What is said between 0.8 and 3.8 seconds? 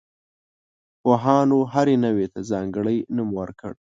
پوهانو هرې نوعې ته ځانګړی نوم ورکړ.